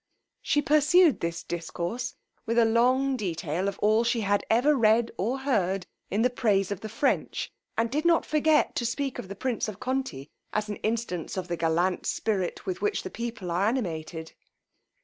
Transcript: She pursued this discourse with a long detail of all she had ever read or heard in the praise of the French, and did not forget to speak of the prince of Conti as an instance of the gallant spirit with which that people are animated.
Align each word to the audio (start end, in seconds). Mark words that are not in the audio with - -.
She 0.41 0.63
pursued 0.63 1.19
this 1.19 1.43
discourse 1.43 2.15
with 2.47 2.57
a 2.57 2.65
long 2.65 3.15
detail 3.15 3.67
of 3.67 3.77
all 3.83 4.03
she 4.03 4.21
had 4.21 4.43
ever 4.49 4.73
read 4.75 5.11
or 5.15 5.37
heard 5.41 5.85
in 6.09 6.23
the 6.23 6.29
praise 6.31 6.71
of 6.71 6.81
the 6.81 6.89
French, 6.89 7.51
and 7.77 7.91
did 7.91 8.03
not 8.03 8.25
forget 8.25 8.73
to 8.77 8.85
speak 8.87 9.19
of 9.19 9.27
the 9.27 9.35
prince 9.35 9.67
of 9.67 9.79
Conti 9.79 10.31
as 10.53 10.69
an 10.69 10.77
instance 10.77 11.37
of 11.37 11.49
the 11.49 11.55
gallant 11.55 12.07
spirit 12.07 12.65
with 12.65 12.81
which 12.81 13.03
that 13.03 13.11
people 13.13 13.51
are 13.51 13.67
animated. 13.67 14.31